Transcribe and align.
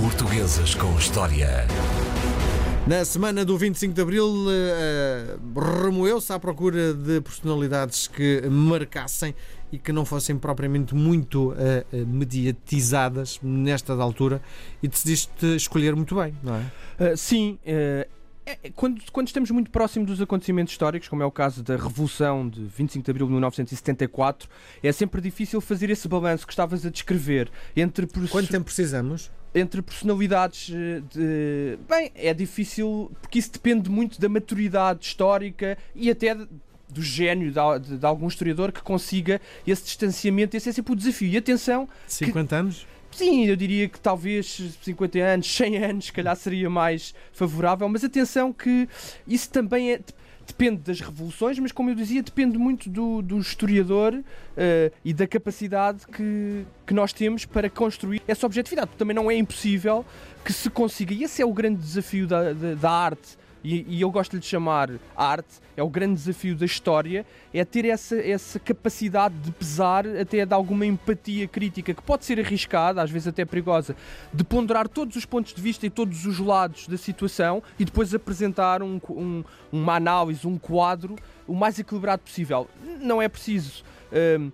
Portuguesas 0.00 0.74
com 0.74 0.96
História. 0.96 1.66
Na 2.86 3.04
semana 3.04 3.44
do 3.44 3.58
25 3.58 3.92
de 3.92 4.00
Abril, 4.00 4.24
uh, 4.26 5.82
remoeu-se 5.82 6.32
à 6.32 6.38
procura 6.38 6.94
de 6.94 7.20
personalidades 7.20 8.08
que 8.08 8.40
marcassem 8.48 9.34
e 9.70 9.78
que 9.78 9.92
não 9.92 10.06
fossem 10.06 10.38
propriamente 10.38 10.94
muito 10.94 11.52
uh, 11.52 11.54
mediatizadas 12.06 13.38
nesta 13.42 13.92
altura 13.92 14.40
e 14.82 14.88
decidiste 14.88 15.54
escolher 15.54 15.94
muito 15.94 16.14
bem, 16.14 16.34
não 16.42 16.54
é? 16.54 17.12
Uh, 17.12 17.16
sim, 17.18 17.58
é, 18.46 18.70
quando, 18.74 19.00
quando, 19.10 19.26
estamos 19.26 19.50
muito 19.50 19.70
próximo 19.70 20.04
dos 20.04 20.20
acontecimentos 20.20 20.72
históricos, 20.72 21.08
como 21.08 21.22
é 21.22 21.26
o 21.26 21.30
caso 21.30 21.62
da 21.62 21.76
Revolução 21.76 22.48
de 22.48 22.64
25 22.64 23.04
de 23.04 23.10
Abril 23.10 23.26
de 23.26 23.32
1974, 23.32 24.48
é 24.82 24.92
sempre 24.92 25.20
difícil 25.20 25.60
fazer 25.60 25.90
esse 25.90 26.06
balanço 26.06 26.46
que 26.46 26.52
estavas 26.52 26.84
a 26.84 26.90
descrever 26.90 27.50
entre. 27.76 28.06
Quanto 28.30 28.48
tempo 28.48 28.64
precisamos? 28.64 29.30
entre 29.54 29.80
personalidades 29.80 30.68
eh, 30.74 31.00
de. 31.10 31.78
Bem, 31.88 32.10
é 32.16 32.34
difícil 32.34 33.12
porque 33.22 33.38
isso 33.38 33.52
depende 33.52 33.88
muito 33.88 34.20
da 34.20 34.28
maturidade 34.28 35.04
histórica 35.04 35.78
e 35.94 36.10
até 36.10 36.34
do 36.34 37.02
gênio 37.02 37.52
de, 37.52 37.88
de, 37.88 37.98
de, 37.98 38.06
algum 38.06 38.26
historiador 38.26 38.72
que 38.72 38.82
consiga 38.82 39.40
esse 39.66 39.84
distanciamento. 39.84 40.56
Esse 40.56 40.70
é 40.70 40.72
sempre 40.72 40.92
o 40.92 40.96
desafio. 40.96 41.28
E 41.28 41.36
atenção. 41.36 41.88
50 42.06 42.48
que, 42.48 42.54
anos? 42.54 42.86
Sim, 43.14 43.46
eu 43.46 43.54
diria 43.54 43.88
que 43.88 44.00
talvez 44.00 44.60
50 44.82 45.18
anos, 45.20 45.46
100 45.46 45.76
anos, 45.78 46.04
se 46.06 46.12
calhar 46.12 46.34
seria 46.34 46.68
mais 46.68 47.14
favorável, 47.32 47.88
mas 47.88 48.02
atenção 48.02 48.52
que 48.52 48.88
isso 49.26 49.48
também 49.50 49.92
é 49.92 50.00
depende 50.46 50.82
das 50.82 51.00
revoluções, 51.00 51.58
mas 51.58 51.72
como 51.72 51.88
eu 51.88 51.94
dizia, 51.94 52.22
depende 52.22 52.58
muito 52.58 52.90
do, 52.90 53.22
do 53.22 53.38
historiador 53.38 54.14
uh, 54.14 54.94
e 55.02 55.14
da 55.14 55.26
capacidade 55.26 56.06
que, 56.06 56.66
que 56.86 56.92
nós 56.92 57.14
temos 57.14 57.46
para 57.46 57.70
construir 57.70 58.20
essa 58.28 58.44
objetividade. 58.44 58.90
Também 58.98 59.14
não 59.14 59.30
é 59.30 59.36
impossível 59.36 60.04
que 60.44 60.52
se 60.52 60.68
consiga, 60.68 61.14
e 61.14 61.24
esse 61.24 61.40
é 61.40 61.46
o 61.46 61.52
grande 61.52 61.80
desafio 61.80 62.26
da, 62.26 62.52
da, 62.52 62.74
da 62.74 62.90
arte 62.90 63.38
e, 63.64 63.96
e 63.96 64.00
eu 64.02 64.10
gosto 64.10 64.38
de 64.38 64.44
chamar 64.44 64.90
arte, 65.16 65.54
é 65.74 65.82
o 65.82 65.88
grande 65.88 66.14
desafio 66.14 66.54
da 66.54 66.66
história, 66.66 67.24
é 67.52 67.64
ter 67.64 67.86
essa, 67.86 68.16
essa 68.16 68.60
capacidade 68.60 69.34
de 69.36 69.50
pesar 69.50 70.06
até 70.06 70.44
de 70.44 70.52
alguma 70.52 70.84
empatia 70.84 71.48
crítica, 71.48 71.94
que 71.94 72.02
pode 72.02 72.26
ser 72.26 72.38
arriscada, 72.38 73.00
às 73.00 73.10
vezes 73.10 73.28
até 73.28 73.44
perigosa, 73.44 73.96
de 74.32 74.44
ponderar 74.44 74.86
todos 74.86 75.16
os 75.16 75.24
pontos 75.24 75.54
de 75.54 75.62
vista 75.62 75.86
e 75.86 75.90
todos 75.90 76.26
os 76.26 76.38
lados 76.38 76.86
da 76.86 76.98
situação 76.98 77.62
e 77.78 77.84
depois 77.86 78.14
apresentar 78.14 78.82
um, 78.82 79.00
um, 79.08 79.42
uma 79.72 79.94
análise, 79.94 80.46
um 80.46 80.58
quadro 80.58 81.16
o 81.46 81.54
mais 81.54 81.78
equilibrado 81.78 82.22
possível. 82.22 82.68
Não 83.00 83.20
é 83.20 83.28
preciso. 83.28 83.82
Hum, 84.12 84.52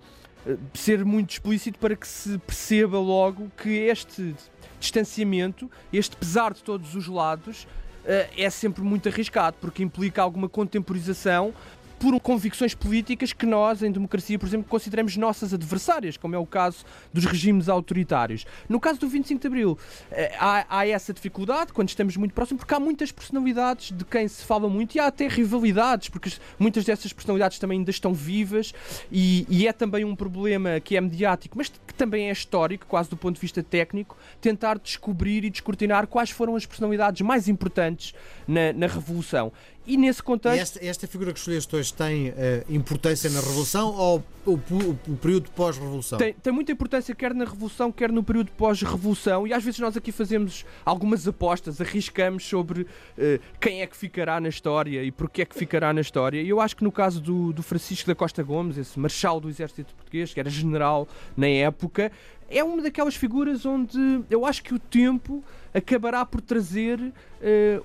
ser 0.72 1.04
muito 1.04 1.30
explícito 1.30 1.78
para 1.78 1.94
que 1.94 2.08
se 2.08 2.38
perceba 2.38 2.98
logo 2.98 3.50
que 3.56 3.68
este 3.68 4.34
distanciamento, 4.78 5.70
este 5.92 6.16
pesar 6.16 6.54
de 6.54 6.62
todos 6.62 6.94
os 6.94 7.06
lados, 7.06 7.66
é 8.04 8.50
sempre 8.50 8.82
muito 8.82 9.08
arriscado, 9.08 9.56
porque 9.60 9.82
implica 9.82 10.22
alguma 10.22 10.48
contemporização 10.48 11.52
por 12.00 12.18
convicções 12.18 12.74
políticas 12.74 13.34
que 13.34 13.44
nós, 13.44 13.82
em 13.82 13.92
democracia, 13.92 14.38
por 14.38 14.46
exemplo, 14.46 14.66
consideramos 14.66 15.18
nossas 15.18 15.52
adversárias, 15.52 16.16
como 16.16 16.34
é 16.34 16.38
o 16.38 16.46
caso 16.46 16.82
dos 17.12 17.26
regimes 17.26 17.68
autoritários. 17.68 18.46
No 18.70 18.80
caso 18.80 18.98
do 19.00 19.06
25 19.06 19.38
de 19.38 19.46
Abril, 19.46 19.78
eh, 20.10 20.34
há, 20.38 20.78
há 20.78 20.88
essa 20.88 21.12
dificuldade 21.12 21.74
quando 21.74 21.90
estamos 21.90 22.16
muito 22.16 22.32
próximos, 22.32 22.60
porque 22.60 22.74
há 22.74 22.80
muitas 22.80 23.12
personalidades 23.12 23.92
de 23.94 24.02
quem 24.06 24.26
se 24.26 24.42
fala 24.42 24.66
muito 24.66 24.94
e 24.94 24.98
há 24.98 25.08
até 25.08 25.28
rivalidades, 25.28 26.08
porque 26.08 26.32
muitas 26.58 26.84
dessas 26.86 27.12
personalidades 27.12 27.58
também 27.58 27.78
ainda 27.78 27.90
estão 27.90 28.14
vivas 28.14 28.72
e, 29.12 29.46
e 29.50 29.68
é 29.68 29.72
também 29.72 30.02
um 30.02 30.16
problema 30.16 30.80
que 30.80 30.96
é 30.96 31.00
mediático, 31.02 31.58
mas 31.58 31.68
que 31.68 31.92
também 31.92 32.30
é 32.30 32.32
histórico, 32.32 32.86
quase 32.86 33.10
do 33.10 33.16
ponto 33.16 33.34
de 33.34 33.42
vista 33.42 33.62
técnico, 33.62 34.16
tentar 34.40 34.78
descobrir 34.78 35.44
e 35.44 35.50
descortinar 35.50 36.06
quais 36.06 36.30
foram 36.30 36.56
as 36.56 36.64
personalidades 36.64 37.20
mais 37.20 37.46
importantes 37.46 38.14
na, 38.48 38.72
na 38.72 38.86
Revolução. 38.86 39.52
E 39.90 39.96
nesse 39.96 40.22
contexto. 40.22 40.56
E 40.56 40.60
esta, 40.60 40.84
esta, 40.84 41.06
figura 41.08 41.32
que 41.32 41.38
escolheste 41.40 41.74
hoje 41.74 41.92
tem 41.92 42.28
uh, 42.28 42.32
importância 42.68 43.28
na 43.28 43.40
Revolução 43.40 43.92
ou 43.92 44.24
o, 44.46 44.52
o, 44.52 44.98
o 45.08 45.16
período 45.16 45.50
pós-Revolução? 45.50 46.16
Tem, 46.16 46.32
tem, 46.32 46.52
muita 46.52 46.70
importância, 46.70 47.12
quer 47.12 47.34
na 47.34 47.44
Revolução, 47.44 47.90
quer 47.90 48.12
no 48.12 48.22
período 48.22 48.52
pós-Revolução. 48.52 49.48
E 49.48 49.52
às 49.52 49.64
vezes 49.64 49.80
nós 49.80 49.96
aqui 49.96 50.12
fazemos 50.12 50.64
algumas 50.84 51.26
apostas, 51.26 51.80
arriscamos 51.80 52.46
sobre 52.46 52.82
uh, 52.82 52.86
quem 53.60 53.82
é 53.82 53.86
que 53.88 53.96
ficará 53.96 54.40
na 54.40 54.48
história 54.48 55.02
e 55.02 55.10
porquê 55.10 55.42
é 55.42 55.44
que 55.44 55.56
ficará 55.56 55.92
na 55.92 56.02
história. 56.02 56.40
E 56.40 56.48
eu 56.48 56.60
acho 56.60 56.76
que 56.76 56.84
no 56.84 56.92
caso 56.92 57.20
do, 57.20 57.52
do 57.52 57.62
Francisco 57.62 58.06
da 58.06 58.14
Costa 58.14 58.44
Gomes, 58.44 58.78
esse 58.78 58.96
marechal 58.96 59.40
do 59.40 59.48
Exército 59.48 59.92
Português, 59.96 60.32
que 60.32 60.38
era 60.38 60.48
general 60.48 61.08
na 61.36 61.48
época, 61.48 62.12
é 62.50 62.64
uma 62.64 62.82
daquelas 62.82 63.14
figuras 63.14 63.64
onde 63.64 64.22
eu 64.28 64.44
acho 64.44 64.62
que 64.62 64.74
o 64.74 64.78
tempo 64.78 65.42
acabará 65.72 66.26
por 66.26 66.40
trazer 66.40 66.98
uh, 67.00 67.12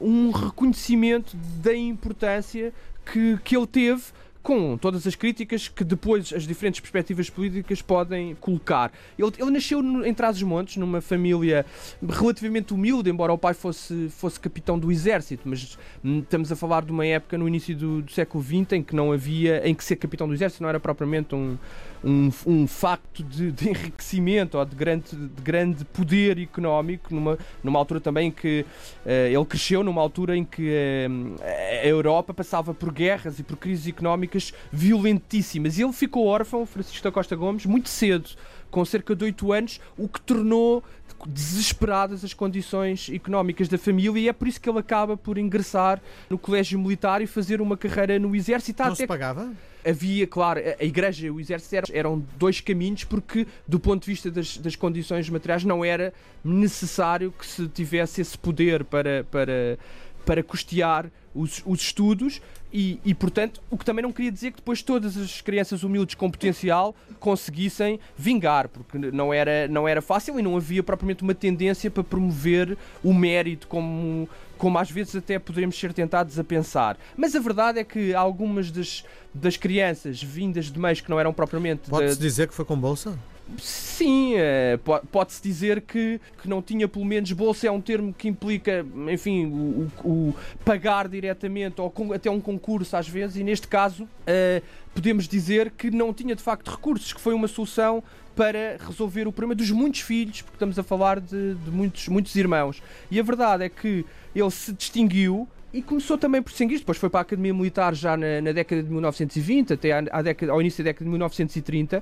um 0.01 0.31
reconhecimento 0.31 1.37
da 1.61 1.75
importância 1.75 2.73
que, 3.05 3.37
que 3.43 3.55
ele 3.55 3.67
teve 3.67 4.03
com 4.45 4.77
todas 4.77 5.07
as 5.07 5.15
críticas 5.15 5.67
que 5.67 5.83
depois 5.83 6.31
as 6.31 6.43
diferentes 6.43 6.79
perspectivas 6.79 7.31
políticas 7.31 7.81
podem 7.81 8.35
colocar. 8.35 8.91
Ele, 9.17 9.31
ele 9.39 9.49
nasceu 9.49 9.79
em 10.05 10.13
Trás-os-Montes, 10.13 10.77
numa 10.77 11.01
família 11.01 11.65
relativamente 12.07 12.71
humilde, 12.71 13.09
embora 13.09 13.33
o 13.33 13.39
pai 13.39 13.55
fosse, 13.55 14.07
fosse 14.09 14.39
capitão 14.39 14.77
do 14.77 14.91
exército, 14.91 15.49
mas 15.49 15.79
hum, 16.03 16.19
estamos 16.19 16.51
a 16.51 16.55
falar 16.55 16.85
de 16.85 16.91
uma 16.91 17.03
época 17.07 17.39
no 17.39 17.47
início 17.47 17.75
do, 17.75 18.03
do 18.03 18.11
século 18.11 18.43
XX 18.43 18.73
em 18.73 18.83
que 18.83 18.95
não 18.95 19.11
havia, 19.11 19.67
em 19.67 19.73
que 19.73 19.83
ser 19.83 19.95
capitão 19.95 20.27
do 20.27 20.35
exército 20.35 20.61
não 20.61 20.69
era 20.69 20.79
propriamente 20.79 21.33
um, 21.33 21.57
um, 22.03 22.29
um 22.45 22.67
facto 22.67 23.23
de, 23.23 23.51
de, 23.51 23.69
enriquecimento 23.69 24.59
ou 24.59 24.63
de 24.65 24.75
grande, 24.75 25.15
de 25.15 25.41
grande 25.41 25.83
poder 25.85 26.37
económico, 26.37 27.13
numa, 27.13 27.37
numa 27.63 27.79
altura 27.79 27.99
também 27.99 28.29
que 28.29 28.63
uh, 29.05 29.09
ele 29.09 29.45
cresceu, 29.45 29.83
numa 29.83 30.01
altura 30.01 30.37
em 30.37 30.45
que 30.45 30.69
uh, 30.69 31.41
a 31.81 31.87
Europa 31.87 32.31
passava 32.31 32.75
por 32.75 32.91
guerras 32.93 33.39
e 33.39 33.43
por 33.43 33.57
crises 33.57 33.87
económicas 33.87 34.34
violentíssimas. 34.71 35.77
E 35.77 35.83
ele 35.83 35.93
ficou 35.93 36.25
órfão, 36.25 36.65
Francisco 36.65 37.03
da 37.03 37.11
Costa 37.11 37.35
Gomes, 37.35 37.65
muito 37.65 37.89
cedo, 37.89 38.29
com 38.69 38.83
cerca 38.83 39.15
de 39.15 39.25
8 39.25 39.53
anos, 39.53 39.81
o 39.97 40.07
que 40.07 40.19
tornou 40.21 40.83
desesperadas 41.27 42.23
as 42.23 42.33
condições 42.33 43.09
económicas 43.09 43.67
da 43.67 43.77
família 43.77 44.19
e 44.19 44.27
é 44.27 44.33
por 44.33 44.47
isso 44.47 44.59
que 44.59 44.69
ele 44.69 44.79
acaba 44.79 45.17
por 45.17 45.37
ingressar 45.37 46.01
no 46.29 46.37
colégio 46.37 46.77
militar 46.77 47.21
e 47.21 47.27
fazer 47.27 47.61
uma 47.61 47.77
carreira 47.77 48.19
no 48.19 48.35
exército. 48.35 48.83
Não 48.83 48.89
até 48.91 48.95
se 48.95 49.07
pagava? 49.07 49.51
havia, 49.85 50.25
claro, 50.25 50.59
a 50.79 50.83
igreja 50.83 51.27
e 51.27 51.31
o 51.31 51.39
exército 51.39 51.91
eram 51.93 52.25
dois 52.37 52.59
caminhos 52.59 53.03
porque, 53.03 53.45
do 53.67 53.79
ponto 53.79 54.03
de 54.03 54.11
vista 54.11 54.31
das, 54.31 54.57
das 54.57 54.75
condições 54.75 55.29
materiais, 55.29 55.63
não 55.63 55.85
era 55.85 56.11
necessário 56.43 57.31
que 57.31 57.45
se 57.45 57.67
tivesse 57.67 58.19
esse 58.19 58.37
poder 58.37 58.83
para, 58.83 59.23
para, 59.25 59.77
para 60.25 60.43
custear 60.43 61.09
os, 61.33 61.61
os 61.65 61.81
estudos 61.81 62.41
e, 62.77 62.99
e, 63.05 63.13
portanto, 63.13 63.61
o 63.69 63.77
que 63.77 63.85
também 63.85 64.03
não 64.03 64.11
queria 64.11 64.31
dizer 64.31 64.51
que 64.51 64.57
depois 64.57 64.81
todas 64.81 65.15
as 65.15 65.39
crianças 65.39 65.83
humildes 65.83 66.13
com 66.15 66.29
potencial 66.29 66.93
conseguissem 67.21 67.99
vingar, 68.17 68.67
porque 68.67 68.97
não 68.97 69.33
era, 69.33 69.65
não 69.69 69.87
era 69.87 70.01
fácil 70.01 70.37
e 70.37 70.43
não 70.43 70.57
havia 70.57 70.83
propriamente 70.83 71.23
uma 71.23 71.33
tendência 71.33 71.89
para 71.89 72.03
promover 72.03 72.77
o 73.01 73.13
mérito 73.13 73.67
como, 73.67 74.27
como 74.57 74.77
às 74.77 74.91
vezes 74.91 75.15
até 75.15 75.39
poderíamos 75.39 75.79
ser 75.79 75.93
tentados 75.93 76.37
a 76.37 76.43
pensar. 76.43 76.97
Mas 77.15 77.33
a 77.33 77.39
verdade 77.39 77.79
é 77.79 77.83
que 77.85 78.13
algumas 78.13 78.69
das, 78.71 79.05
das 79.33 79.55
crianças 79.55 80.21
vindas 80.21 80.65
de 80.65 80.77
meios 80.77 80.99
que 80.99 81.09
não 81.09 81.17
eram 81.17 81.31
propriamente. 81.31 81.89
Pode-se 81.89 82.19
dizer 82.19 82.47
que 82.49 82.53
foi 82.53 82.65
com 82.65 82.77
bolsa? 82.77 83.17
Sim, 83.59 84.33
é, 84.35 84.79
pode-se 85.11 85.41
dizer 85.41 85.81
que, 85.81 86.19
que 86.41 86.49
não 86.49 86.61
tinha 86.61 86.87
pelo 86.87 87.05
menos 87.05 87.31
bolsa, 87.31 87.67
é 87.67 87.71
um 87.71 87.79
termo 87.79 88.13
que 88.13 88.27
implica, 88.27 88.85
enfim, 89.11 89.45
o, 89.45 89.91
o, 90.03 90.35
pagar 90.65 91.07
diretamente 91.07 91.79
ou 91.79 91.89
com, 91.91 92.11
até 92.11 92.29
um 92.29 92.41
concurso 92.41 92.97
às 92.97 93.07
vezes, 93.07 93.37
e 93.37 93.43
neste 93.43 93.67
caso 93.67 94.03
uh, 94.03 94.63
podemos 94.95 95.27
dizer 95.27 95.71
que 95.71 95.91
não 95.91 96.11
tinha 96.11 96.35
de 96.35 96.41
facto 96.41 96.69
recursos, 96.71 97.13
que 97.13 97.21
foi 97.21 97.35
uma 97.35 97.47
solução 97.47 98.03
para 98.35 98.77
resolver 98.79 99.27
o 99.27 99.31
problema 99.31 99.55
dos 99.55 99.69
muitos 99.71 100.01
filhos, 100.01 100.41
porque 100.41 100.55
estamos 100.55 100.77
a 100.77 100.83
falar 100.83 101.19
de, 101.19 101.53
de 101.53 101.71
muitos, 101.71 102.07
muitos 102.07 102.35
irmãos. 102.35 102.81
E 103.09 103.19
a 103.19 103.23
verdade 103.23 103.63
é 103.63 103.69
que 103.69 104.05
ele 104.35 104.51
se 104.51 104.73
distinguiu 104.73 105.47
e 105.75 105.81
começou 105.81 106.17
também 106.17 106.41
por 106.41 106.49
distinguir 106.49 106.79
depois 106.79 106.97
foi 106.97 107.09
para 107.09 107.19
a 107.19 107.23
Academia 107.23 107.53
Militar 107.53 107.93
já 107.93 108.15
na, 108.15 108.41
na 108.41 108.53
década 108.53 108.81
de 108.81 108.89
1920, 108.89 109.73
até 109.73 109.91
à, 109.91 110.03
à 110.09 110.21
década, 110.21 110.53
ao 110.53 110.61
início 110.61 110.81
da 110.81 110.89
década 110.89 111.03
de 111.03 111.09
1930, 111.09 112.01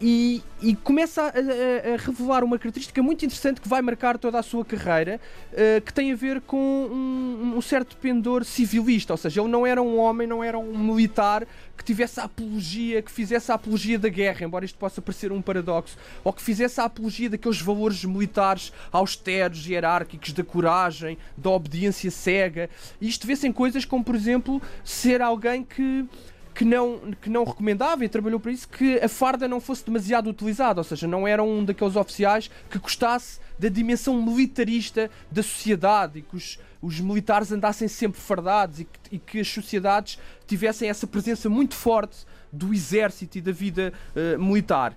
e, 0.00 0.42
e 0.60 0.74
começa 0.76 1.22
a, 1.22 1.26
a, 1.28 1.94
a, 1.94 1.96
revelar 1.96 2.44
uma 2.44 2.58
característica 2.58 3.02
muito 3.02 3.24
interessante 3.24 3.60
que 3.60 3.68
vai 3.68 3.80
marcar 3.80 4.18
toda 4.18 4.38
a 4.38 4.42
sua 4.42 4.64
carreira, 4.64 5.18
uh, 5.52 5.80
que 5.80 5.92
tem 5.92 6.12
a 6.12 6.16
ver 6.16 6.42
com 6.42 6.56
um, 6.58 7.56
um, 7.56 7.62
certo 7.62 7.96
pendor 7.96 8.44
civilista, 8.44 9.14
ou 9.14 9.16
seja, 9.16 9.40
ele 9.40 9.48
não 9.48 9.66
era 9.66 9.82
um 9.82 9.98
homem, 9.98 10.26
não 10.26 10.44
era 10.44 10.58
um 10.58 10.78
militar 10.78 11.46
que 11.76 11.84
tivesse 11.84 12.20
a 12.20 12.24
apologia, 12.24 13.00
que 13.00 13.10
fizesse 13.10 13.50
a 13.50 13.54
apologia 13.54 13.98
da 13.98 14.08
guerra, 14.08 14.44
embora 14.44 14.64
isto 14.64 14.78
possa 14.78 15.00
parecer 15.00 15.32
um 15.32 15.40
paradoxo, 15.40 15.96
ou 16.22 16.32
que 16.32 16.42
fizesse 16.42 16.78
a 16.80 16.84
apologia 16.84 17.30
daqueles 17.30 17.60
valores 17.60 18.04
militares 18.04 18.72
austeros, 18.92 19.66
hierárquicos, 19.66 20.32
da 20.32 20.44
coragem, 20.44 21.16
da 21.36 21.50
obediência 21.50 22.10
cega. 22.10 22.68
Isto 23.00 23.26
vê-se 23.26 23.46
em 23.46 23.52
coisas 23.52 23.84
como, 23.84 24.04
por 24.04 24.14
exemplo, 24.14 24.60
ser 24.84 25.22
alguém 25.22 25.64
que 25.64 26.06
que 26.56 26.64
não, 26.64 27.12
que 27.20 27.28
não 27.28 27.44
recomendava 27.44 28.02
e 28.02 28.08
trabalhou 28.08 28.40
para 28.40 28.50
isso 28.50 28.66
que 28.66 28.98
a 28.98 29.08
farda 29.10 29.46
não 29.46 29.60
fosse 29.60 29.84
demasiado 29.84 30.30
utilizada, 30.30 30.80
ou 30.80 30.84
seja, 30.84 31.06
não 31.06 31.28
era 31.28 31.42
um 31.42 31.62
daqueles 31.62 31.96
oficiais 31.96 32.50
que 32.70 32.78
gostasse 32.78 33.38
da 33.58 33.68
dimensão 33.68 34.22
militarista 34.22 35.10
da 35.30 35.42
sociedade 35.42 36.20
e 36.20 36.22
que 36.22 36.34
os, 36.34 36.58
os 36.80 36.98
militares 36.98 37.52
andassem 37.52 37.88
sempre 37.88 38.18
fardados 38.18 38.80
e 38.80 38.84
que, 38.84 38.98
e 39.12 39.18
que, 39.18 39.40
as 39.40 39.48
sociedades 39.48 40.18
tivessem 40.46 40.88
essa 40.88 41.06
presença 41.06 41.50
muito 41.50 41.74
forte 41.74 42.24
do 42.50 42.72
exército 42.72 43.36
e 43.36 43.42
da 43.42 43.52
vida 43.52 43.92
uh, 44.14 44.42
militar. 44.42 44.96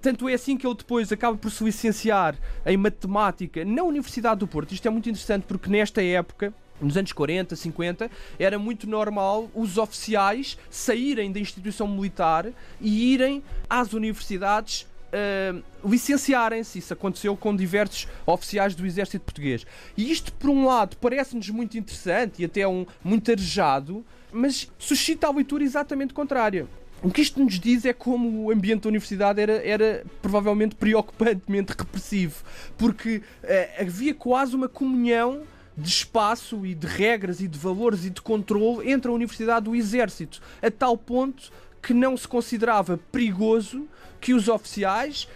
Tanto 0.00 0.26
é 0.26 0.32
assim 0.32 0.56
que 0.56 0.66
ele 0.66 0.76
depois 0.76 1.12
acaba 1.12 1.36
por 1.36 1.50
se 1.50 1.62
licenciar 1.62 2.34
em 2.64 2.78
matemática 2.78 3.62
na 3.62 3.82
Universidade 3.82 4.40
do 4.40 4.46
Porto. 4.46 4.72
Isto 4.72 4.88
é 4.88 4.90
muito 4.90 5.10
interessante 5.10 5.44
porque 5.46 5.68
nesta 5.68 6.02
época 6.02 6.54
nos 6.84 6.96
anos 6.96 7.12
40, 7.12 7.56
50, 7.56 8.10
era 8.38 8.58
muito 8.58 8.88
normal 8.88 9.50
os 9.54 9.78
oficiais 9.78 10.58
saírem 10.70 11.32
da 11.32 11.40
instituição 11.40 11.88
militar 11.88 12.46
e 12.80 13.12
irem 13.12 13.42
às 13.68 13.92
universidades 13.92 14.86
Uh, 15.14 15.62
licenciarem-se. 15.88 16.80
Isso 16.80 16.92
aconteceu 16.92 17.36
com 17.36 17.54
diversos 17.54 18.08
oficiais 18.26 18.74
do 18.74 18.84
exército 18.84 19.24
português. 19.24 19.64
E 19.96 20.10
isto, 20.10 20.32
por 20.32 20.50
um 20.50 20.66
lado, 20.66 20.96
parece-nos 20.96 21.48
muito 21.50 21.78
interessante 21.78 22.42
e 22.42 22.44
até 22.44 22.66
um, 22.66 22.84
muito 23.04 23.30
arejado, 23.30 24.04
mas 24.32 24.68
suscita 24.76 25.28
a 25.28 25.30
leitura 25.30 25.62
exatamente 25.62 26.12
contrária. 26.12 26.66
O 27.00 27.10
que 27.10 27.20
isto 27.20 27.38
nos 27.38 27.60
diz 27.60 27.84
é 27.84 27.92
como 27.92 28.46
o 28.46 28.50
ambiente 28.50 28.82
da 28.82 28.88
universidade 28.88 29.40
era, 29.40 29.64
era 29.64 30.04
provavelmente 30.20 30.74
preocupantemente 30.74 31.74
repressivo, 31.78 32.42
porque 32.76 33.18
uh, 33.18 33.82
havia 33.82 34.14
quase 34.14 34.56
uma 34.56 34.68
comunhão 34.68 35.42
de 35.76 35.88
espaço 35.88 36.64
e 36.64 36.74
de 36.74 36.86
regras 36.86 37.40
e 37.40 37.48
de 37.48 37.58
valores 37.58 38.04
e 38.04 38.10
de 38.10 38.22
controle 38.22 38.90
entre 38.90 39.10
a 39.10 39.14
Universidade 39.14 39.66
e 39.66 39.72
o 39.72 39.74
Exército, 39.74 40.40
a 40.62 40.70
tal 40.70 40.96
ponto 40.96 41.50
que 41.82 41.92
não 41.92 42.16
se 42.16 42.26
considerava 42.26 42.98
perigoso 43.10 43.86
que 44.20 44.32
os 44.32 44.48
oficiais 44.48 45.28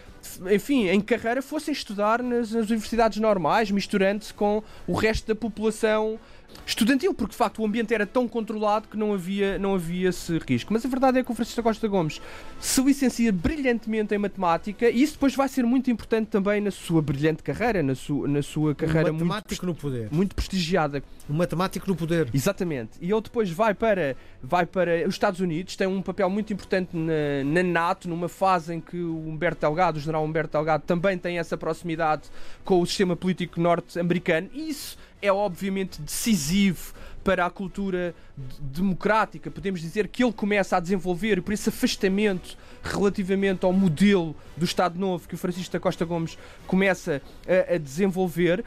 enfim, 0.51 0.89
em 0.89 1.01
carreira 1.01 1.41
fossem 1.41 1.73
estudar 1.73 2.23
nas, 2.23 2.51
nas 2.51 2.69
universidades 2.69 3.19
normais, 3.19 3.71
misturando-se 3.71 4.35
com 4.35 4.63
o 4.87 4.93
resto 4.93 5.27
da 5.29 5.35
população 5.35 6.19
estudantil, 6.67 7.15
porque 7.15 7.33
de 7.33 7.37
facto 7.37 7.63
o 7.63 7.67
ambiente 7.67 7.95
era 7.95 8.07
tão 8.07 8.29
controlado 8.29 8.89
que 8.89 8.97
não 8.97 9.15
havia, 9.15 9.59
não 9.59 9.75
havia 9.75 10.11
esse 10.11 10.39
risco. 10.39 10.73
Mas 10.73 10.85
a 10.85 10.89
verdade 10.89 11.19
é 11.19 11.25
que 11.25 11.31
o 11.31 11.35
Francisco 11.35 11.63
Costa 11.63 11.89
Gomes 11.89 12.21
se 12.61 12.83
licencia 12.83 13.33
brilhantemente 13.33 14.15
em 14.15 14.19
matemática 14.19 14.89
e 14.89 15.03
isso 15.03 15.15
depois 15.15 15.35
vai 15.35 15.49
ser 15.49 15.65
muito 15.65 15.91
importante 15.91 16.29
também 16.29 16.61
na 16.61 16.71
sua 16.71 17.01
brilhante 17.01 17.43
carreira, 17.43 17.83
na 17.83 17.95
sua, 17.95 18.29
na 18.29 18.43
sua 18.43 18.75
carreira 18.75 19.11
um 19.11 19.15
matemático 19.15 19.65
muito, 19.65 19.77
no 19.77 19.81
poder. 19.81 20.09
muito 20.11 20.35
prestigiada. 20.35 21.03
Um 21.29 21.35
matemático 21.35 21.89
no 21.89 21.97
poder. 21.97 22.29
Exatamente. 22.33 22.93
E 23.01 23.11
ele 23.11 23.21
depois 23.21 23.51
vai 23.51 23.75
para, 23.75 24.17
vai 24.43 24.67
para 24.67 25.07
os 25.07 25.15
Estados 25.15 25.41
Unidos, 25.41 25.77
tem 25.77 25.87
um 25.87 26.03
papel 26.03 26.29
muito 26.29 26.53
importante 26.53 26.91
na, 26.95 27.45
na 27.45 27.63
NATO, 27.63 28.09
numa 28.09 28.29
fase 28.29 28.75
em 28.75 28.81
que 28.81 28.97
o 28.97 29.29
Humberto 29.29 29.61
Delgado, 29.61 29.97
o 29.97 30.01
general 30.01 30.25
Humberto 30.25 30.53
Delgado, 30.53 30.85
também 30.87 31.17
tem 31.17 31.39
essa 31.39 31.57
proximidade 31.57 32.29
com 32.65 32.81
o 32.81 32.87
sistema 32.87 33.17
político 33.17 33.61
norte-americano. 33.61 34.49
E 34.53 34.69
isso 34.69 34.97
é 35.21 35.33
obviamente 35.33 36.01
decisivo 36.01 36.95
para 37.25 37.45
a 37.45 37.51
cultura 37.51 38.15
democrática. 38.59 39.51
Podemos 39.51 39.81
dizer 39.81 40.09
que 40.09 40.25
ele 40.25 40.33
começa 40.33 40.77
a 40.77 40.81
desenvolver, 40.81 41.43
por 41.43 41.53
esse 41.53 41.69
afastamento 41.69 42.57
relativamente 42.83 43.65
ao 43.65 43.73
modelo 43.73 44.35
do 44.57 44.65
Estado 44.65 44.99
Novo 44.99 45.29
que 45.29 45.35
o 45.35 45.39
Francisco 45.39 45.73
da 45.73 45.81
Costa 45.81 46.05
Gomes 46.05 46.39
começa 46.67 47.21
a, 47.47 47.75
a 47.75 47.79
desenvolver. 47.79 48.65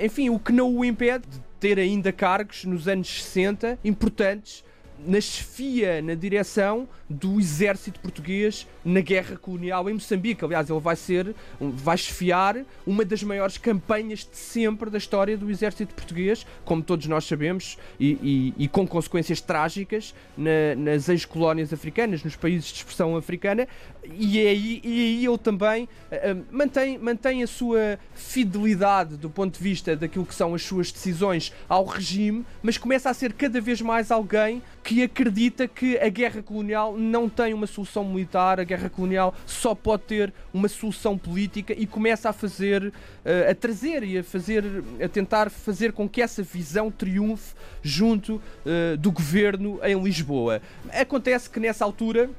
Enfim, 0.00 0.30
o 0.30 0.38
que 0.38 0.52
não 0.52 0.74
o 0.74 0.84
impede 0.84 1.26
de 1.26 1.40
ter 1.58 1.78
ainda 1.78 2.12
cargos 2.12 2.64
nos 2.64 2.86
anos 2.86 3.24
60 3.24 3.78
importantes 3.84 4.64
na 4.98 5.20
chefia, 5.20 6.00
na 6.02 6.14
direção 6.14 6.88
do 7.08 7.38
exército 7.38 8.00
português 8.00 8.66
na 8.84 9.00
guerra 9.00 9.36
colonial 9.36 9.88
em 9.88 9.94
Moçambique. 9.94 10.44
Aliás, 10.44 10.70
ele 10.70 10.80
vai 10.80 10.96
ser, 10.96 11.34
vai 11.60 11.96
chefiar 11.96 12.64
uma 12.86 13.04
das 13.04 13.22
maiores 13.22 13.58
campanhas 13.58 14.20
de 14.20 14.36
sempre 14.36 14.90
da 14.90 14.98
história 14.98 15.36
do 15.36 15.50
exército 15.50 15.94
português, 15.94 16.46
como 16.64 16.82
todos 16.82 17.06
nós 17.06 17.24
sabemos, 17.24 17.78
e, 17.98 18.54
e, 18.56 18.64
e 18.64 18.68
com 18.68 18.86
consequências 18.86 19.40
trágicas 19.40 20.14
na, 20.36 20.74
nas 20.76 21.08
ex-colónias 21.08 21.72
africanas, 21.72 22.22
nos 22.24 22.36
países 22.36 22.68
de 22.68 22.78
expressão 22.78 23.16
africana, 23.16 23.68
e 24.04 24.38
aí, 24.46 24.80
e 24.84 25.00
aí 25.00 25.26
ele 25.26 25.38
também 25.38 25.84
uh, 25.84 26.44
mantém, 26.50 26.98
mantém 26.98 27.42
a 27.42 27.46
sua 27.46 27.98
fidelidade 28.14 29.16
do 29.16 29.28
ponto 29.28 29.56
de 29.56 29.62
vista 29.62 29.96
daquilo 29.96 30.24
que 30.24 30.34
são 30.34 30.54
as 30.54 30.62
suas 30.62 30.92
decisões 30.92 31.52
ao 31.68 31.84
regime, 31.84 32.44
mas 32.62 32.78
começa 32.78 33.10
a 33.10 33.14
ser 33.14 33.32
cada 33.32 33.60
vez 33.60 33.80
mais 33.80 34.10
alguém 34.10 34.62
que 34.86 35.02
acredita 35.02 35.66
que 35.66 35.98
a 35.98 36.08
guerra 36.08 36.40
colonial 36.40 36.96
não 36.96 37.28
tem 37.28 37.52
uma 37.52 37.66
solução 37.66 38.04
militar, 38.04 38.60
a 38.60 38.62
guerra 38.62 38.88
colonial 38.88 39.34
só 39.44 39.74
pode 39.74 40.04
ter 40.04 40.32
uma 40.54 40.68
solução 40.68 41.18
política 41.18 41.74
e 41.76 41.88
começa 41.88 42.28
a 42.28 42.32
fazer, 42.32 42.84
uh, 42.84 43.50
a 43.50 43.52
trazer 43.52 44.04
e 44.04 44.18
a 44.18 44.22
fazer, 44.22 44.62
a 45.04 45.08
tentar 45.08 45.50
fazer 45.50 45.90
com 45.90 46.08
que 46.08 46.22
essa 46.22 46.40
visão 46.40 46.88
triunfe 46.88 47.52
junto 47.82 48.36
uh, 48.36 48.96
do 48.96 49.10
governo 49.10 49.80
em 49.82 50.00
Lisboa. 50.00 50.62
Acontece 50.92 51.50
que 51.50 51.58
nessa 51.58 51.84
altura 51.84 52.30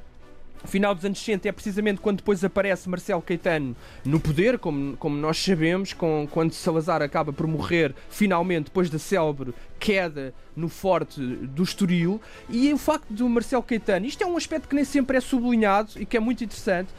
final 0.66 0.96
dos 0.96 1.06
anos 1.06 1.20
60 1.20 1.48
é 1.48 1.52
precisamente 1.52 2.02
quando 2.02 2.18
depois 2.18 2.44
aparece 2.44 2.90
Marcelo 2.90 3.22
Caetano 3.22 3.76
no 4.04 4.20
poder, 4.20 4.58
como, 4.58 4.98
como 4.98 5.18
nós 5.18 5.38
sabemos, 5.38 5.94
com, 5.94 6.28
quando 6.32 6.54
Salazar 6.54 7.02
acaba 7.02 7.32
por 7.32 7.46
morrer 7.48 7.94
finalmente 8.10 8.66
depois 8.66 8.90
da 8.90 8.98
célebre 8.98 9.54
queda 9.80 10.34
no 10.56 10.68
forte 10.68 11.22
do 11.22 11.64
Estoril. 11.64 12.20
E 12.50 12.74
o 12.74 12.78
facto 12.78 13.14
do 13.14 13.30
Marcelo 13.30 13.64
Caetano, 13.64 14.06
isto 14.06 14.24
é 14.24 14.28
um 14.28 14.36
aspecto 14.36 14.68
que 14.68 14.76
nem 14.76 14.84
sempre 14.84 15.18
é 15.18 15.22
sublinhado 15.22 15.92
e 15.98 16.06
que 16.06 16.18
é 16.18 16.20
muito 16.20 16.44
interessante, 16.44 16.90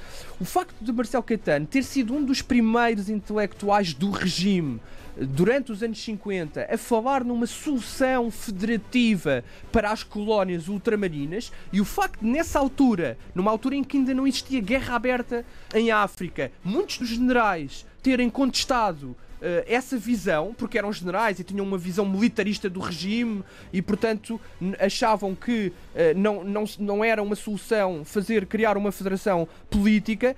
o 0.41 0.45
facto 0.45 0.75
de 0.81 0.93
Marcelo 0.93 1.25
Caetano 1.25 1.67
ter 1.67 1.83
sido 1.83 2.15
um 2.15 2.25
dos 2.25 2.41
primeiros 2.41 3.09
intelectuais 3.09 3.93
do 3.93 4.11
regime 4.11 4.81
durante 5.21 5.73
os 5.73 5.83
anos 5.83 6.03
50 6.03 6.69
a 6.71 6.79
falar 6.79 7.25
numa 7.25 7.47
solução 7.47 8.31
federativa 8.31 9.45
para 9.73 9.91
as 9.91 10.03
colónias 10.03 10.69
ultramarinas 10.69 11.53
e 11.73 11.81
o 11.81 11.85
facto 11.85 12.21
de 12.21 12.27
nessa 12.27 12.59
altura, 12.59 13.19
numa 13.35 13.48
altura 13.51 13.77
em 13.77 13.85
que 13.85 13.97
ainda 13.97 14.15
não 14.15 14.27
existia 14.27 14.61
guerra 14.61 14.95
aberta 14.95 15.45
em 15.75 15.91
África, 15.91 16.51
muitos 16.65 16.99
dos 16.99 17.09
generais 17.09 17.87
terem 18.03 18.31
contestado 18.31 19.17
Uh, 19.39 19.63
essa 19.69 19.97
visão, 19.97 20.53
porque 20.59 20.77
eram 20.77 20.93
generais 20.93 21.39
e 21.39 21.45
tinham 21.45 21.65
uma 21.65 21.79
visão 21.79 22.05
militarista 22.05 22.69
do 22.69 22.81
regime 22.81 23.45
e, 23.73 23.81
portanto, 23.81 24.41
achavam 24.81 25.33
que 25.33 25.69
uh, 25.69 26.19
não, 26.19 26.43
não, 26.43 26.65
não 26.77 27.05
era 27.05 27.23
uma 27.23 27.37
solução 27.37 28.05
fazer 28.05 28.47
criar 28.47 28.77
uma 28.77 28.91
federação 28.91 29.47
política. 29.71 30.35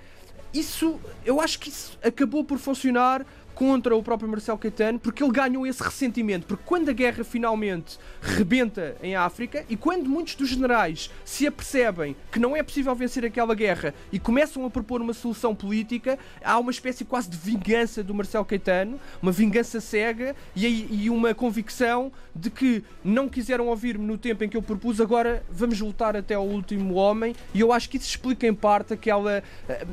Isso, 0.52 1.00
eu 1.24 1.40
acho 1.40 1.58
que 1.58 1.70
isso 1.70 1.98
acabou 2.02 2.44
por 2.44 2.58
funcionar 2.58 3.24
contra 3.60 3.94
o 3.94 4.02
próprio 4.02 4.26
Marcelo 4.26 4.56
Caetano, 4.56 4.98
porque 4.98 5.22
ele 5.22 5.32
ganhou 5.32 5.66
esse 5.66 5.82
ressentimento. 5.82 6.46
Porque 6.46 6.62
quando 6.64 6.88
a 6.88 6.94
guerra 6.94 7.22
finalmente 7.22 7.98
rebenta 8.22 8.96
em 9.02 9.14
África 9.14 9.66
e 9.68 9.76
quando 9.76 10.08
muitos 10.08 10.34
dos 10.34 10.48
generais 10.48 11.10
se 11.26 11.46
apercebem 11.46 12.16
que 12.32 12.38
não 12.38 12.56
é 12.56 12.62
possível 12.62 12.94
vencer 12.94 13.22
aquela 13.22 13.54
guerra 13.54 13.92
e 14.10 14.18
começam 14.18 14.64
a 14.64 14.70
propor 14.70 15.02
uma 15.02 15.12
solução 15.12 15.54
política, 15.54 16.18
há 16.42 16.58
uma 16.58 16.70
espécie 16.70 17.04
quase 17.04 17.28
de 17.28 17.36
vingança 17.36 18.02
do 18.02 18.14
Marcelo 18.14 18.46
Caetano, 18.46 18.98
uma 19.20 19.30
vingança 19.30 19.78
cega 19.78 20.34
e, 20.56 21.04
e 21.04 21.10
uma 21.10 21.34
convicção 21.34 22.10
de 22.34 22.48
que 22.48 22.82
não 23.04 23.28
quiseram 23.28 23.66
ouvir-me 23.68 24.06
no 24.06 24.16
tempo 24.16 24.42
em 24.42 24.48
que 24.48 24.56
eu 24.56 24.62
propus, 24.62 25.02
agora 25.02 25.44
vamos 25.50 25.78
lutar 25.78 26.16
até 26.16 26.32
ao 26.32 26.46
último 26.46 26.94
homem. 26.94 27.36
E 27.52 27.60
eu 27.60 27.74
acho 27.74 27.90
que 27.90 27.98
isso 27.98 28.08
explica 28.08 28.46
em 28.46 28.54
parte 28.54 28.94
aquela, 28.94 29.42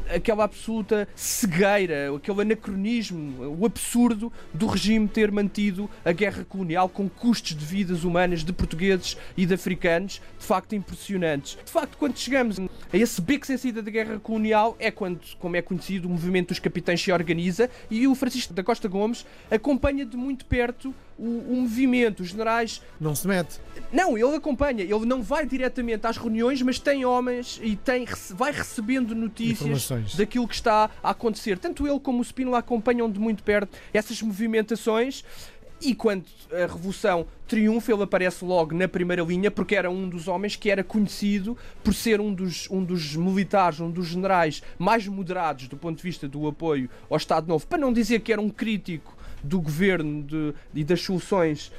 aquela 0.10 0.46
absoluta 0.46 1.06
cegueira, 1.14 2.16
aquele 2.16 2.44
anacronismo, 2.44 3.57
o 3.58 3.66
absurdo 3.66 4.32
do 4.54 4.68
regime 4.68 5.08
ter 5.08 5.32
mantido 5.32 5.90
a 6.06 6.12
guerra 6.12 6.46
colonial 6.46 6.88
com 6.88 7.10
custos 7.10 7.56
de 7.56 7.66
vidas 7.66 8.04
humanas 8.04 8.44
de 8.44 8.54
portugueses 8.54 9.18
e 9.36 9.46
de 9.46 9.54
africanos 9.54 10.22
de 10.40 10.46
facto 10.46 10.76
impressionantes. 10.76 11.58
De 11.64 11.72
facto, 11.72 11.98
quando 11.98 12.18
chegamos 12.18 12.60
a 12.60 12.98
esse 12.98 13.22
beco 13.22 13.46
sem 13.46 13.58
saída 13.58 13.82
da 13.82 13.92
guerra 13.92 14.20
colonial, 14.20 14.76
é 14.80 14.92
quando, 14.92 15.20
como 15.40 15.56
é 15.56 15.62
conhecido, 15.62 16.08
o 16.08 16.12
movimento 16.12 16.50
dos 16.50 16.60
capitães 16.60 17.02
se 17.02 17.12
organiza 17.12 17.70
e 17.90 18.08
o 18.08 18.16
Francisco 18.16 18.54
da 18.54 18.64
Costa 18.64 18.88
Gomes 18.88 19.26
acompanha 19.50 20.06
de 20.06 20.16
muito 20.16 20.46
perto 20.46 20.94
o, 21.18 21.24
o, 21.24 21.56
movimento, 21.62 22.22
os 22.22 22.30
generais. 22.30 22.82
Não 23.00 23.16
se 23.16 23.28
mete. 23.28 23.60
Não, 23.92 24.18
ele 24.18 24.36
acompanha, 24.36 24.84
ele 24.84 25.06
não 25.06 25.22
vai 25.22 25.46
diretamente 25.46 26.06
às 26.06 26.18
reuniões, 26.18 26.62
mas 26.62 26.78
tem 26.78 27.06
homens 27.06 27.60
e 27.64 27.76
tem, 27.76 28.06
vai 28.32 28.52
recebendo 28.52 29.16
notícias 29.16 30.16
daquilo 30.16 30.48
que 30.48 30.56
está 30.56 30.90
a 31.02 31.10
acontecer. 31.10 31.58
Tanto 31.58 31.88
ele 31.88 32.00
como 32.00 32.20
o 32.20 32.24
Spínola 32.24 32.60
acompanham 32.60 33.10
de 33.10 33.20
muito 33.20 33.44
perto 33.48 33.78
essas 33.94 34.22
movimentações. 34.22 35.24
E 35.80 35.94
quando 35.94 36.26
a 36.52 36.66
Revolução 36.66 37.28
triunfa, 37.48 37.94
ele 37.94 38.02
aparece 38.02 38.44
logo 38.44 38.76
na 38.76 38.88
primeira 38.88 39.22
linha, 39.22 39.52
porque 39.52 39.76
era 39.76 39.90
um 39.90 40.10
dos 40.10 40.28
homens 40.28 40.56
que 40.56 40.72
era 40.72 40.84
conhecido 40.84 41.56
por 41.84 41.94
ser 41.94 42.20
um 42.20 42.34
dos, 42.34 42.68
um 42.70 42.84
dos 42.84 43.16
militares, 43.16 43.80
um 43.80 43.92
dos 43.92 44.08
generais 44.08 44.64
mais 44.78 45.08
moderados 45.08 45.68
do 45.68 45.78
ponto 45.78 45.98
de 45.98 46.04
vista 46.04 46.28
do 46.28 46.48
apoio 46.48 46.90
ao 47.10 47.16
Estado 47.16 47.48
Novo, 47.48 47.66
para 47.68 47.78
não 47.78 47.94
dizer 47.94 48.22
que 48.22 48.34
era 48.34 48.42
um 48.42 48.50
crítico 48.50 49.16
do 49.44 49.62
governo 49.62 50.24
de, 50.24 50.54
e 50.74 50.84
das 50.84 51.02
soluções 51.02 51.72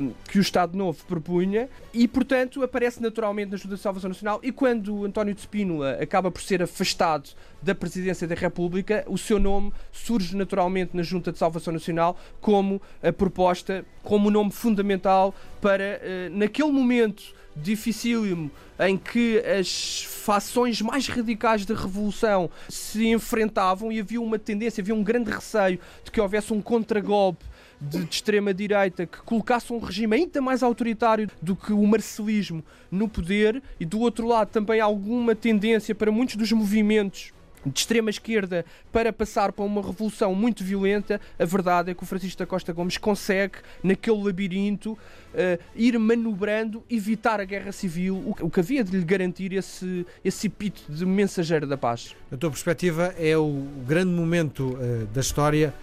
um, 0.00 0.12
que 0.28 0.38
o 0.38 0.40
Estado 0.40 0.76
Novo 0.76 1.04
propunha 1.06 1.68
e, 1.92 2.06
portanto, 2.06 2.62
aparece 2.62 3.02
naturalmente 3.02 3.50
na 3.50 3.56
Junta 3.56 3.74
de 3.74 3.80
Salvação 3.80 4.08
Nacional. 4.08 4.40
E 4.42 4.52
quando 4.52 5.04
António 5.04 5.34
de 5.34 5.40
Spínola 5.40 5.98
acaba 6.00 6.30
por 6.30 6.40
ser 6.42 6.62
afastado 6.62 7.30
da 7.62 7.74
presidência 7.74 8.26
da 8.26 8.34
República, 8.34 9.04
o 9.08 9.18
seu 9.18 9.38
nome 9.38 9.72
surge 9.90 10.36
naturalmente 10.36 10.96
na 10.96 11.02
Junta 11.02 11.32
de 11.32 11.38
Salvação 11.38 11.72
Nacional 11.72 12.18
como 12.40 12.80
a 13.02 13.12
proposta, 13.12 13.84
como 14.02 14.28
o 14.28 14.30
nome 14.30 14.52
fundamental 14.52 15.34
para, 15.60 16.00
uh, 16.02 16.36
naquele 16.36 16.70
momento 16.70 17.34
dificílimo 17.56 18.50
em 18.78 18.96
que 18.98 19.38
as 19.38 20.04
fações 20.04 20.82
mais 20.82 21.08
radicais 21.08 21.64
da 21.64 21.74
revolução 21.74 22.50
se 22.68 23.06
enfrentavam 23.06 23.90
e 23.90 24.00
havia 24.00 24.20
uma 24.20 24.38
tendência, 24.38 24.82
havia 24.82 24.94
um 24.94 25.02
grande 25.02 25.30
receio 25.30 25.78
de 26.04 26.10
que 26.10 26.20
houvesse 26.20 26.52
um 26.52 26.60
contragolpe 26.60 27.44
de, 27.80 28.04
de 28.04 28.10
extrema-direita 28.10 29.06
que 29.06 29.18
colocasse 29.22 29.72
um 29.72 29.78
regime 29.78 30.16
ainda 30.16 30.40
mais 30.40 30.62
autoritário 30.62 31.30
do 31.40 31.56
que 31.56 31.72
o 31.72 31.86
marcelismo 31.86 32.62
no 32.90 33.08
poder. 33.08 33.62
E 33.80 33.84
do 33.84 34.00
outro 34.00 34.26
lado 34.26 34.48
também 34.48 34.80
alguma 34.80 35.34
tendência 35.34 35.94
para 35.94 36.12
muitos 36.12 36.36
dos 36.36 36.52
movimentos 36.52 37.32
de 37.66 37.80
extrema 37.80 38.10
esquerda 38.10 38.64
para 38.92 39.12
passar 39.12 39.52
para 39.52 39.64
uma 39.64 39.82
revolução 39.82 40.34
muito 40.34 40.62
violenta, 40.62 41.20
a 41.38 41.44
verdade 41.44 41.90
é 41.90 41.94
que 41.94 42.02
o 42.02 42.06
Francisco 42.06 42.38
da 42.38 42.46
Costa 42.46 42.72
Gomes 42.72 42.96
consegue, 42.96 43.58
naquele 43.82 44.22
labirinto, 44.22 44.92
uh, 44.92 45.62
ir 45.74 45.98
manobrando, 45.98 46.84
evitar 46.88 47.40
a 47.40 47.44
guerra 47.44 47.72
civil, 47.72 48.16
o, 48.16 48.46
o, 48.46 48.50
que 48.50 48.60
havia 48.60 48.84
de 48.84 48.96
lhe 48.96 49.04
garantir 49.04 49.52
esse, 49.52 50.06
esse 50.24 50.46
epíteto 50.46 50.92
de 50.92 51.04
mensageiro 51.04 51.66
da 51.66 51.76
paz. 51.76 52.14
A 52.30 52.36
tua 52.36 52.50
perspectiva 52.50 53.14
é 53.18 53.36
o 53.36 53.66
grande 53.86 54.12
momento 54.12 54.74
uh, 54.74 55.06
da 55.06 55.20
história 55.20 55.74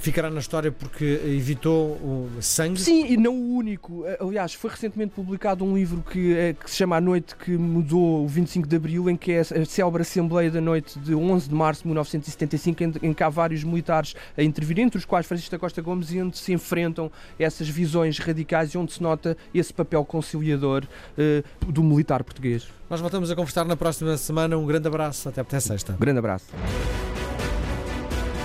ficará 0.00 0.30
na 0.30 0.40
história 0.40 0.72
porque 0.72 1.20
evitou 1.24 1.92
o 1.92 2.30
sangue? 2.40 2.80
Sim, 2.80 3.06
e 3.06 3.16
não 3.16 3.34
o 3.34 3.54
único. 3.54 4.04
Aliás, 4.18 4.54
foi 4.54 4.70
recentemente 4.70 5.12
publicado 5.14 5.64
um 5.64 5.74
livro 5.74 6.02
que, 6.02 6.36
é, 6.36 6.52
que 6.54 6.70
se 6.70 6.76
chama 6.76 6.96
A 6.96 7.00
Noite 7.00 7.36
que 7.36 7.56
Mudou 7.56 8.24
o 8.24 8.28
25 8.28 8.66
de 8.66 8.76
Abril, 8.76 9.08
em 9.08 9.16
que 9.16 9.32
é 9.32 9.40
a 9.40 9.64
célebre 9.64 10.02
Assembleia 10.02 10.50
da 10.50 10.60
Noite 10.60 10.98
de 10.98 11.14
11 11.14 11.48
de 11.48 11.54
Março 11.54 11.82
de 11.82 11.88
1975, 11.88 12.82
em, 12.82 12.92
em 13.02 13.14
que 13.14 13.22
há 13.22 13.28
vários 13.28 13.62
militares 13.62 14.14
a 14.36 14.42
intervir, 14.42 14.78
entre 14.80 14.98
os 14.98 15.04
quais 15.04 15.26
Francisco 15.26 15.50
da 15.50 15.58
Costa 15.58 15.82
Gomes, 15.82 16.10
e 16.12 16.20
onde 16.20 16.38
se 16.38 16.52
enfrentam 16.52 17.10
essas 17.38 17.68
visões 17.68 18.18
radicais 18.18 18.70
e 18.70 18.78
onde 18.78 18.92
se 18.92 19.02
nota 19.02 19.36
esse 19.54 19.72
papel 19.72 20.04
conciliador 20.04 20.84
uh, 20.84 21.72
do 21.72 21.82
militar 21.82 22.24
português. 22.24 22.68
Nós 22.88 23.00
voltamos 23.00 23.30
a 23.30 23.36
conversar 23.36 23.64
na 23.64 23.76
próxima 23.76 24.16
semana. 24.16 24.56
Um 24.56 24.66
grande 24.66 24.88
abraço. 24.88 25.28
Até, 25.28 25.40
até 25.40 25.60
sexta. 25.60 25.92
Um 25.92 25.98
grande 25.98 26.18
abraço. 26.18 26.46